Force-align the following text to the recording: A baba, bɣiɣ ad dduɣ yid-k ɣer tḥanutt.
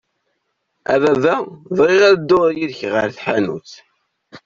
A 0.93 0.95
baba, 1.01 1.35
bɣiɣ 1.77 2.01
ad 2.09 2.17
dduɣ 2.19 2.45
yid-k 2.57 2.79
ɣer 2.93 3.07
tḥanutt. 3.17 3.71